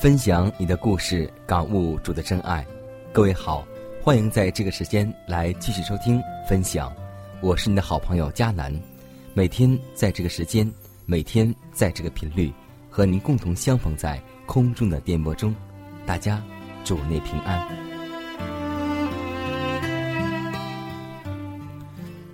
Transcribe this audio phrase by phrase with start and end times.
[0.00, 2.66] 分享你的故事，感悟主的真爱。
[3.12, 3.62] 各位好，
[4.02, 6.90] 欢迎在这个时间来继续收听分享。
[7.42, 8.74] 我是你的好朋友佳楠，
[9.34, 10.66] 每天在这个时间，
[11.04, 12.50] 每天在这个频率，
[12.88, 15.54] 和您共同相逢在空中的电波中。
[16.06, 16.42] 大家
[16.82, 17.62] 主内平安。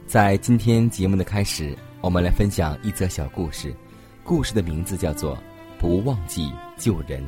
[0.07, 3.75] 在今天节目的开始，我们来分享一则小故事，
[4.23, 5.37] 故事的名字叫做
[5.81, 7.21] 《不忘记救人》。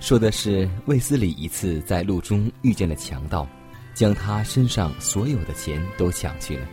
[0.00, 3.46] 说的是卫斯理一次在路中遇见了强盗，
[3.94, 6.66] 将他身上所有的钱都抢去了。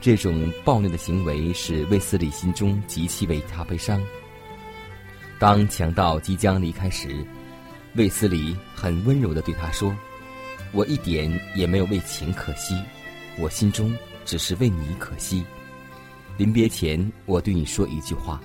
[0.00, 4.00] 这种暴虐的行为使卫斯理心中极其为他悲伤。
[5.38, 7.26] 当强盗即将离开时，
[7.96, 9.94] 卫斯理很温柔地对他说
[10.72, 12.80] ：“我一点也没有为钱可惜，
[13.36, 13.92] 我心中
[14.24, 15.44] 只是为你可惜。
[16.36, 18.40] 临别前，我对你说一句话：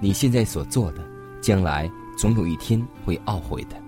[0.00, 1.04] 你现在所做的，
[1.42, 1.90] 将来。”
[2.20, 3.82] 总有一天会懊悔的。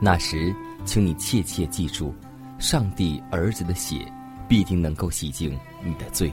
[0.00, 2.14] 那时，请你切切记住，
[2.60, 4.06] 上帝儿子的血
[4.46, 6.32] 必定能够洗净你的罪。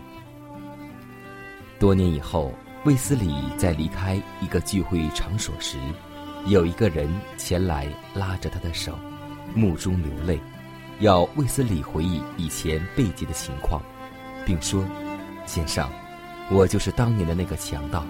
[1.80, 2.54] 多年以后，
[2.84, 5.80] 卫斯理在离开一个聚会场所时，
[6.46, 8.96] 有一个人前来拉着他的手，
[9.56, 10.40] 目中流泪，
[11.00, 13.82] 要卫斯理回忆以前被劫的情况，
[14.46, 14.86] 并说
[15.48, 15.90] ：“先生，
[16.52, 18.06] 我就是当年的那个强盗。”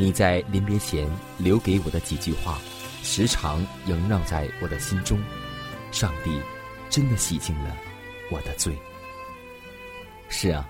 [0.00, 1.06] 你在临别前
[1.36, 2.58] 留给我的几句话，
[3.02, 5.20] 时常萦绕在我的心中。
[5.92, 6.40] 上帝
[6.88, 7.76] 真的洗净了
[8.30, 8.74] 我的罪。
[10.30, 10.66] 是啊，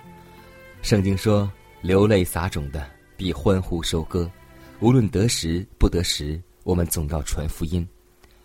[0.81, 1.49] 圣经说
[1.79, 4.29] ：“流泪撒种的必欢呼收割。”
[4.81, 7.87] 无论得时不得时，我们总要传福音。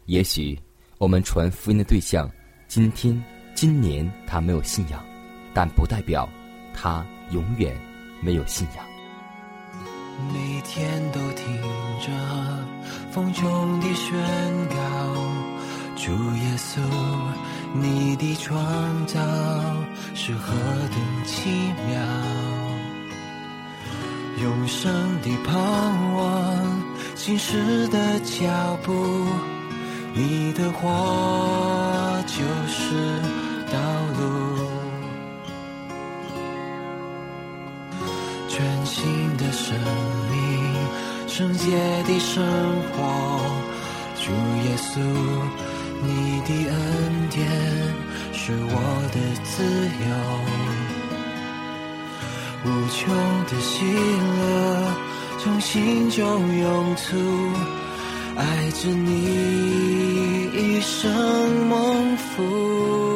[0.04, 0.56] 也许
[0.98, 2.30] 我们传福音的对象，
[2.68, 3.20] 今天、
[3.56, 5.04] 今年他没有信仰，
[5.52, 6.28] 但不代表
[6.72, 7.76] 他永远
[8.20, 8.86] 没有信仰。
[10.32, 11.44] 每天都听
[12.00, 12.10] 着
[13.10, 14.18] 风中的宣
[14.68, 14.76] 告，
[15.96, 16.80] 主耶稣，
[17.74, 19.20] 你的创造
[20.14, 20.52] 是何
[20.90, 21.50] 等奇
[21.86, 22.00] 妙，
[24.42, 25.54] 永生的盼
[26.14, 26.82] 望，
[27.14, 28.92] 新时的脚步，
[30.14, 33.20] 你的话就是
[41.68, 42.44] 夜的生
[42.92, 42.96] 活，
[44.14, 44.30] 主
[44.64, 45.00] 耶稣，
[46.02, 46.76] 你的恩
[47.30, 47.36] 典
[48.32, 48.74] 是我
[49.12, 49.64] 的自
[50.06, 50.08] 由，
[52.64, 52.96] 无穷
[53.46, 53.84] 的喜
[54.38, 54.38] 乐
[55.38, 56.22] 从心中
[56.56, 57.04] 涌出，
[58.36, 63.15] 爱着你一生蒙福。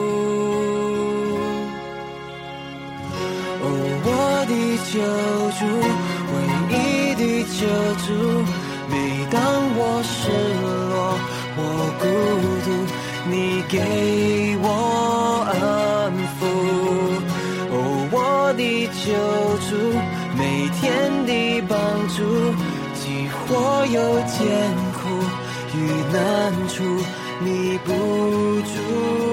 [21.68, 21.78] 帮
[22.08, 22.24] 助，
[22.94, 24.38] 既或有艰
[24.94, 25.00] 苦
[25.74, 25.78] 与
[26.12, 26.84] 难处，
[27.40, 27.92] 你不
[28.62, 29.29] 住。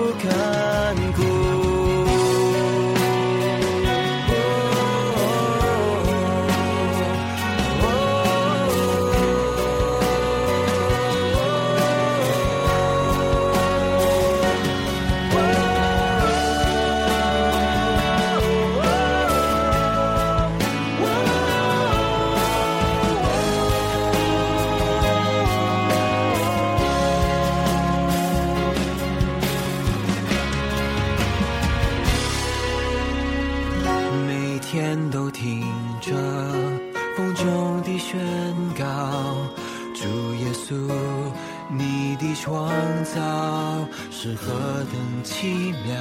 [45.40, 45.94] 奇妙，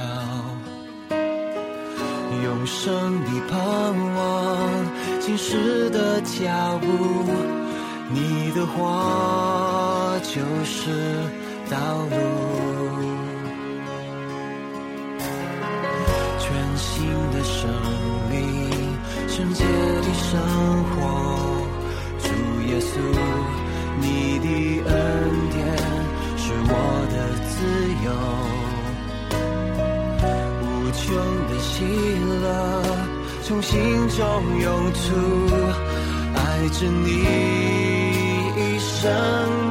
[2.43, 3.55] 永生的盼
[4.15, 4.25] 望，
[5.19, 6.87] 今世的脚步，
[8.09, 10.89] 你的话就是
[11.69, 11.77] 道
[12.09, 12.17] 路。
[16.39, 17.69] 全新的生
[18.31, 18.41] 命，
[19.27, 20.41] 圣洁的生
[20.89, 20.97] 活。
[22.23, 22.27] 主
[22.71, 22.97] 耶稣，
[24.01, 24.47] 你的
[24.89, 24.95] 恩
[25.51, 25.61] 典
[26.37, 26.73] 是我
[27.11, 27.53] 的自
[28.03, 28.09] 由，
[30.99, 31.15] 穷
[31.47, 31.85] 的喜
[32.41, 32.83] 乐
[33.43, 33.77] 从心
[34.09, 34.19] 中
[34.59, 35.05] 涌出，
[36.35, 37.23] 爱着你
[38.57, 39.66] 一生。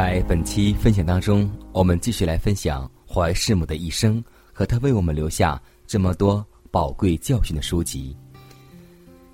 [0.00, 4.22] 在本期分享当中，我们继续来分享怀师母的一生
[4.52, 8.16] 和他为我们留下这么多宝贵教训的书籍。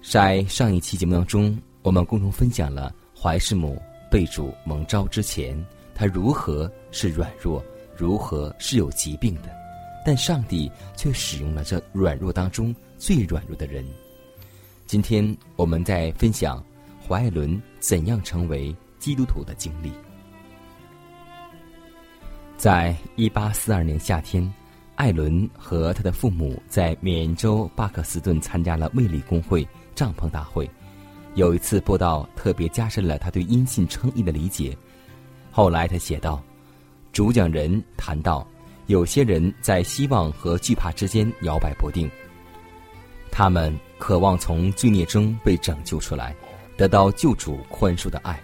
[0.00, 3.78] 在上一期节目当中，我们共同分享了怀师母
[4.10, 5.54] 被主蒙召之前，
[5.94, 7.62] 她如何是软弱，
[7.94, 9.54] 如何是有疾病的，
[10.02, 13.84] 但上帝却使用了这软弱当中最软弱的人。
[14.86, 16.64] 今天我们在分享
[17.06, 19.92] 怀艾伦怎样成为基督徒的经历。
[22.64, 24.50] 在一八四二年夏天，
[24.94, 30.66] 艾伦和他的父母在缅州巴克斯顿参加了卫理公会帐篷大会。
[31.34, 34.74] 有一次播道特别加深了他对音信称义的理解。
[35.50, 36.42] 后来他写道
[37.12, 38.48] ：“主讲人谈到，
[38.86, 42.10] 有些人在希望和惧怕之间摇摆不定。
[43.30, 46.34] 他们渴望从罪孽中被拯救出来，
[46.78, 48.40] 得到救主宽恕的爱，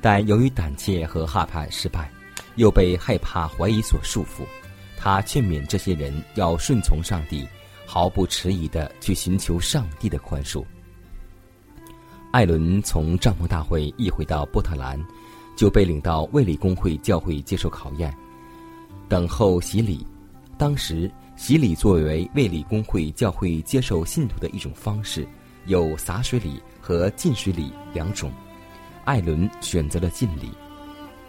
[0.00, 2.10] 但由于胆怯和害怕失败。”
[2.56, 4.44] 又被害怕、怀疑所束缚，
[4.96, 7.46] 他劝勉这些人要顺从上帝，
[7.86, 10.64] 毫不迟疑的去寻求上帝的宽恕。
[12.32, 15.00] 艾伦从帐篷大会一回到波特兰，
[15.56, 18.14] 就被领到卫理公会教会接受考验，
[19.08, 20.06] 等候洗礼。
[20.56, 25.26] 当时洗礼作为卫理公会教会接受信徒的一种方式，
[25.66, 28.30] 有洒水礼和浸水礼两种。
[29.04, 30.50] 艾伦选择了浸礼。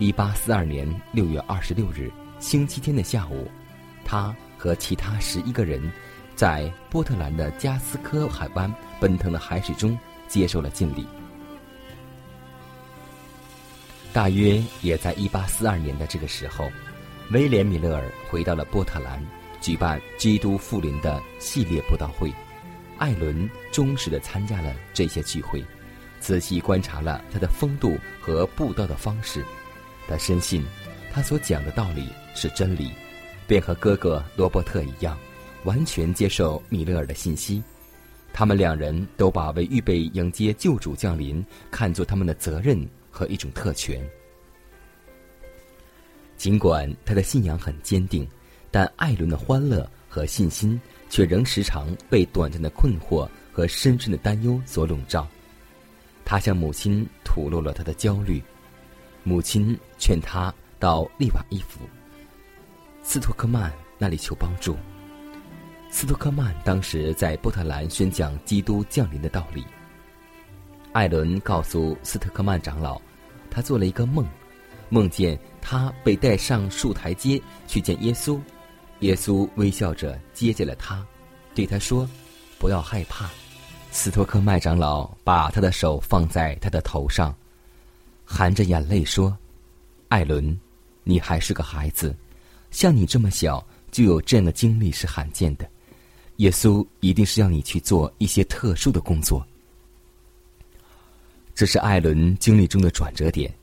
[0.02, 3.48] 一八四二年六月二十六日，星期天的下午，
[4.04, 5.92] 他和其他十一个人，
[6.36, 9.96] 在波特兰的加斯科海湾奔腾的海水中
[10.28, 11.08] 接受了浸礼。
[14.12, 16.68] 大约也在一八四二年的这个时候，
[17.30, 19.24] 威廉·米勒尔回到了波特兰，
[19.62, 22.34] 举办基督复临的系列布道会。
[22.98, 25.64] 艾伦忠实的参加了这些聚会，
[26.20, 29.46] 仔细观察了他的风度和布道的方式。
[30.12, 30.62] 他深信，
[31.10, 32.92] 他所讲的道理是真理，
[33.48, 35.18] 便和哥哥罗伯特一样，
[35.64, 37.64] 完全接受米勒尔的信息。
[38.34, 44.06] 他们两人都把为预备迎接救主降临看作他们的责任和一种特权。
[46.36, 48.28] 尽管他的信仰很坚定，
[48.70, 50.78] 但艾伦的欢乐和信心
[51.10, 55.26] 却仍时常被短暂的困惑和深深的担忧所笼罩。
[56.26, 58.44] 他向母亲吐露了他的焦虑。
[59.24, 61.82] 母亲劝他到利瓦伊夫，
[63.04, 64.76] 斯托克曼那里求帮助。
[65.90, 69.66] 斯托克曼当时在波特兰宣讲基督降临的道理。
[70.94, 73.00] 艾伦告诉斯特克曼长老，
[73.50, 74.26] 他做了一个梦，
[74.90, 78.40] 梦见他被带上树台阶去见耶稣，
[79.02, 81.06] 耶稣微笑着接见了他，
[81.54, 82.10] 对他说
[82.58, 83.30] ：“不要害怕。”
[83.92, 87.36] 斯托克曼长老把他的手放在他的头上，
[88.32, 89.38] 含着眼泪说
[90.08, 90.58] ：“艾伦，
[91.04, 92.16] 你还是个孩子，
[92.72, 95.70] 像你这么小就有这样的经历是罕见的。”
[96.38, 99.46] 耶稣一定是要你去做一些特殊的工作。
[101.54, 103.54] 这是艾伦经历中的转折点。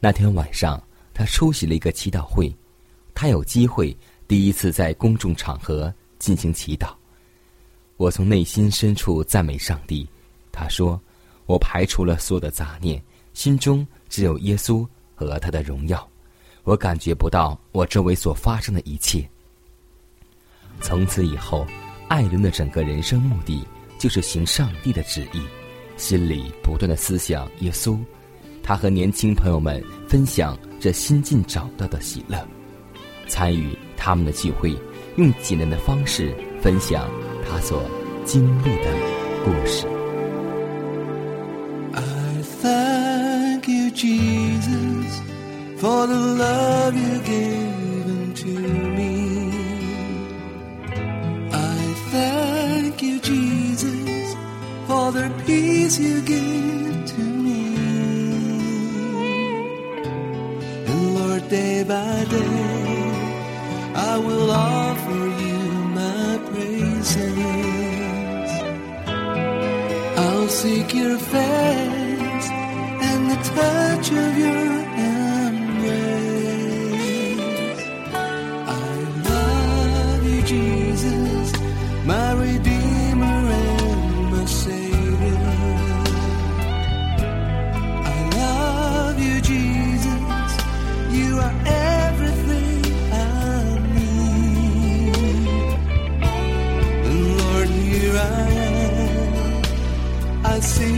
[0.00, 0.82] 那天晚上，
[1.14, 2.52] 他出席了一个祈祷会，
[3.14, 6.92] 他有机会第一次在公众场合进行祈祷。
[7.96, 10.06] 我从内心深处赞美上帝。
[10.50, 11.00] 他说
[11.46, 13.02] ：“我排除了所有的杂念，
[13.32, 16.06] 心中只有耶稣和他的荣耀。
[16.64, 19.26] 我感觉不到我周围所发生的一切。”
[20.82, 21.66] 从此以后。
[22.10, 23.64] 艾伦的整个人生目的
[23.96, 25.40] 就是行上帝的旨意，
[25.96, 27.96] 心里不断的思想耶稣。
[28.64, 32.44] 他和年轻朋友们分享这新近找到的喜乐，
[33.28, 34.76] 参与他们的聚会，
[35.14, 37.08] 用简单的方式分享
[37.48, 37.80] 他所
[38.24, 38.92] 经历的
[39.44, 39.86] 故事。
[41.94, 43.09] I thank you,
[44.00, 45.20] Jesus,
[45.76, 48.54] for the love you given to
[48.96, 49.52] me.
[51.52, 51.76] I
[52.10, 54.34] thank you, Jesus,
[54.86, 57.76] for the peace you give to me.
[60.88, 63.12] And Lord, day by day,
[63.94, 65.58] I will offer you
[66.00, 67.20] my praises.
[70.16, 71.89] I'll seek your face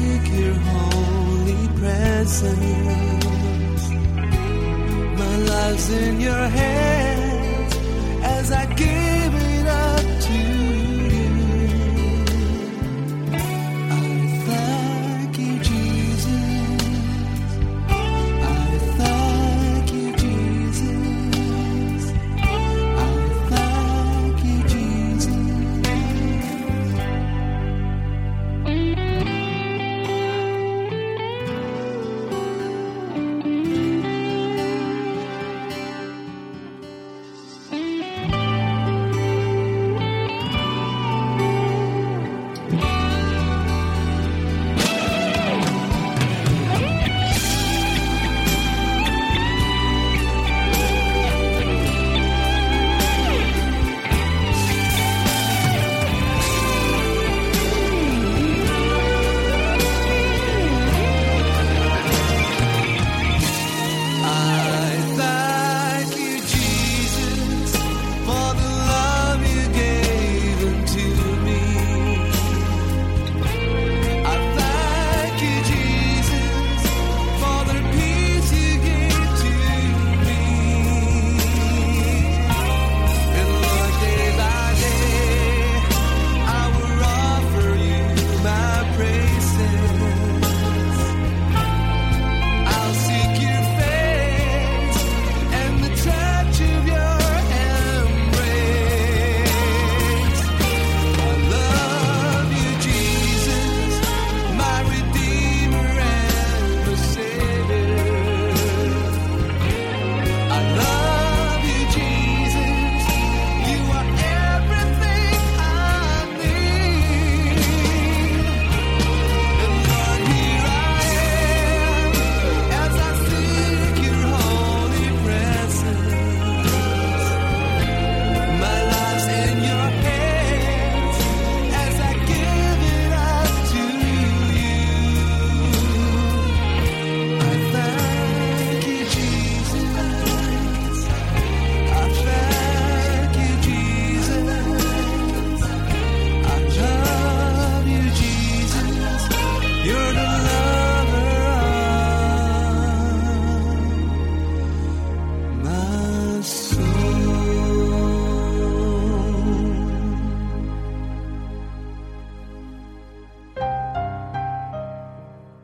[0.02, 3.85] seek your holy presence.
[5.21, 7.75] My life's in your hands
[8.37, 9.01] as I give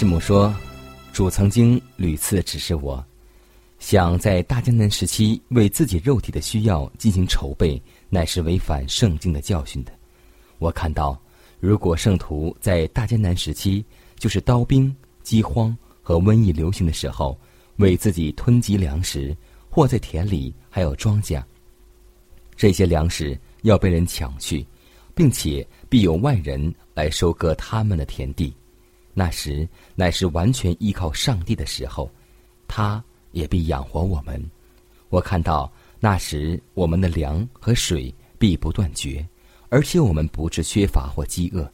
[0.00, 0.56] 师母说
[1.12, 3.04] ：“主曾经屡次指示我，
[3.78, 7.78] 想在大艰难时期为自己肉体的需要进行筹备，
[8.08, 9.92] 乃是违反圣经的教训的。
[10.56, 11.20] 我看到，
[11.58, 13.84] 如果圣徒在大艰难时期，
[14.18, 14.90] 就是刀兵、
[15.22, 17.38] 饥荒和瘟疫流行的时候，
[17.76, 19.36] 为自己囤积粮食，
[19.68, 21.44] 或在田里还有庄稼，
[22.56, 24.66] 这些粮食要被人抢去，
[25.14, 28.50] 并且必有外人来收割他们的田地。
[29.20, 32.10] 那时乃是完全依靠上帝的时候，
[32.66, 34.42] 他也必养活我们。
[35.10, 39.22] 我看到那时我们的粮和水必不断绝，
[39.68, 41.70] 而且我们不致缺乏或饥饿，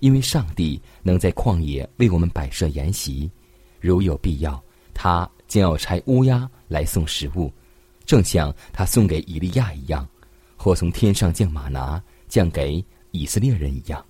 [0.00, 3.30] 因为上帝能在旷野为我们摆设筵席。
[3.78, 4.60] 如有必要，
[4.92, 7.52] 他将要差乌鸦来送食物，
[8.04, 10.04] 正像他送给以利亚一样，
[10.56, 14.04] 或从天上降马拿降给以色列人一样。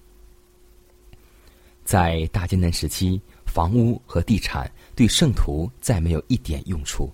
[1.84, 7.12] 在大艰难时期，房屋和地产对圣徒再没有一点用处，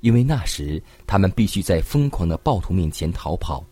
[0.00, 3.64] 因为那时他们必须在疯狂的暴徒面前逃跑。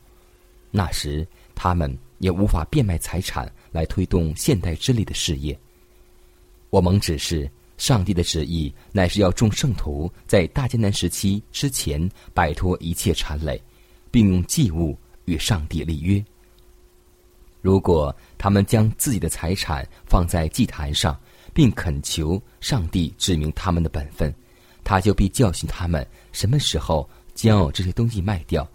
[0.71, 5.59] 那时他们也无法变卖财产来推动现代之力的事业。
[6.71, 13.61] 我蒙指示，上帝的旨意乃是要众圣徒在大艰难时期之前摆脱一切缠累，
[14.11, 16.23] 并用祭物与上帝立约。
[17.61, 21.19] 如果他们将自己的财产放在祭坛上，
[21.53, 24.33] 并恳求上帝指明他们的本分，
[24.85, 28.67] 他就必教训他们什么时候将这些东西卖掉，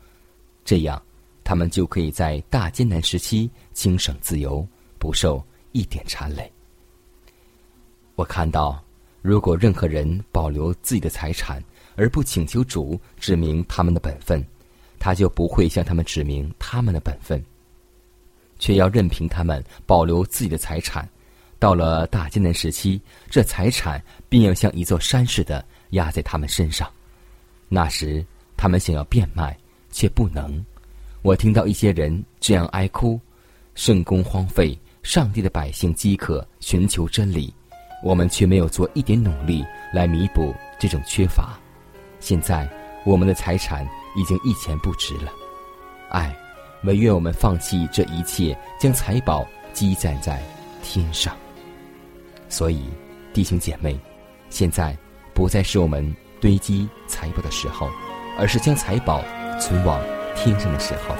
[0.66, 1.02] 这样
[1.44, 4.68] 他们就可以在大艰难时期轻省自由，
[5.00, 5.42] 不受
[5.72, 6.52] 一点缠累。
[8.16, 8.84] 我看到，
[9.22, 11.64] 如果任何人保留自己的财产
[11.96, 14.46] 而不请求主指明他们的本分，
[15.00, 17.44] 他就不会向他们指明他们的本分。
[18.60, 21.08] 却要任凭他们保留自己的财产，
[21.60, 26.90] 到了大艰难时期，这财产便要像一座山似的压在他们身上。
[27.70, 29.58] 那时，他们想要变卖，
[29.92, 30.64] 却不能。
[31.22, 33.20] 我听到一些人这样哀哭：
[33.76, 37.54] 圣宫荒废，上帝的百姓饥渴，寻求真理，
[38.04, 41.58] 我们却没有做一点努力来弥补这种缺乏。
[42.20, 42.70] 现在，
[43.06, 45.32] 我们的财产已经一钱不值了。
[46.10, 46.38] 唉。
[46.84, 50.42] 唯愿我们放弃这一切，将财宝积攒在
[50.82, 51.36] 天上。
[52.50, 52.84] 所以，
[53.34, 53.98] 弟兄姐妹，
[54.50, 54.96] 现在
[55.34, 57.90] 不再是我们堆积财宝的时候，
[58.38, 59.24] 而是将财宝
[59.60, 60.00] 存往
[60.36, 61.16] 天上的时候。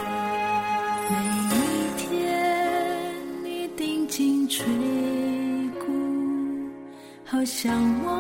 [1.10, 1.16] 每
[1.56, 4.66] 一天，你定睛垂
[5.80, 5.88] 顾，
[7.26, 7.74] 好像
[8.06, 8.13] 我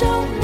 [0.00, 0.43] 中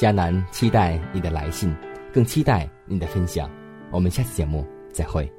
[0.00, 1.70] 迦南期待你的来信，
[2.10, 3.50] 更期待你的分享。
[3.90, 5.30] 我们下期节目再会。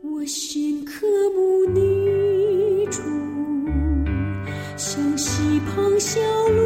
[0.00, 3.02] 我心渴慕你主，
[4.78, 6.18] 像溪旁小
[6.48, 6.62] 路。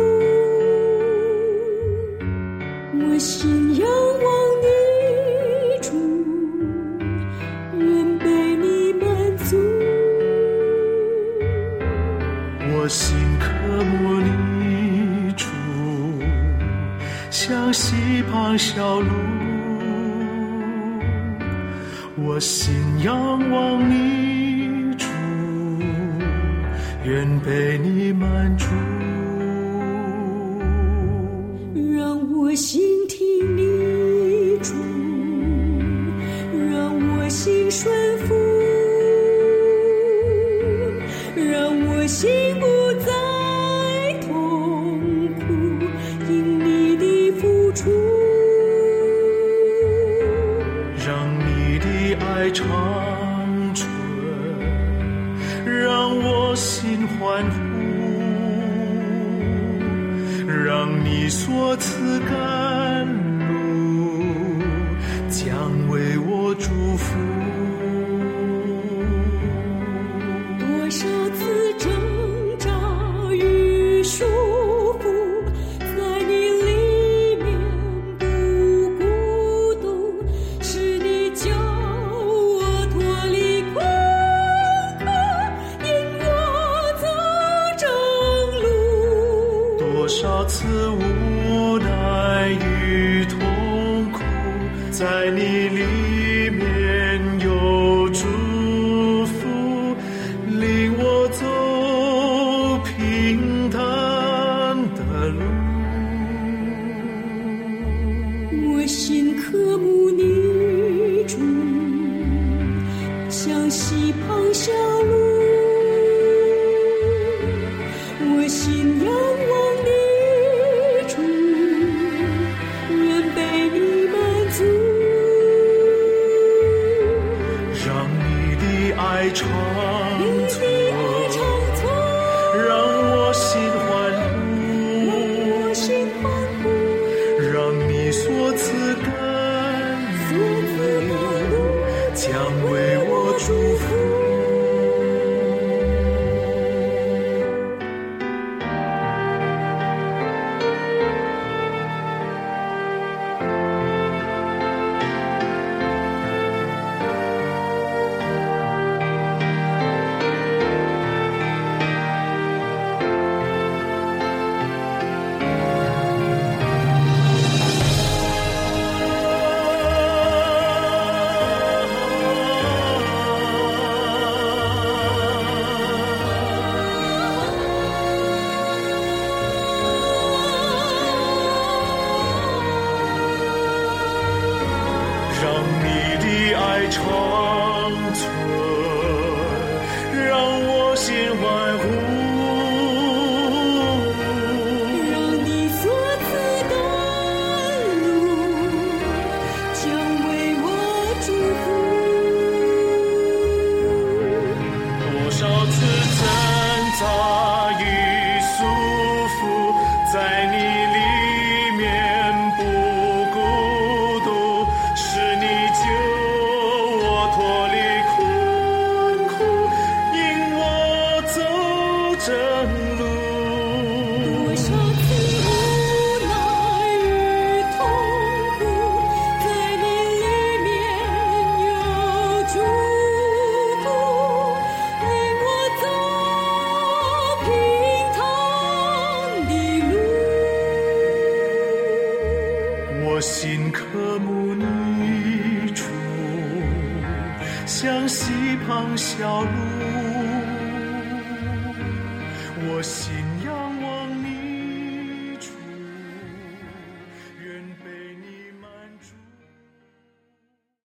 [3.00, 3.86] 我心有
[18.58, 19.08] 小路。
[22.16, 23.14] 我心仰
[23.50, 25.06] 望你主，
[27.04, 28.66] 愿被你满足。
[31.96, 32.82] 让我心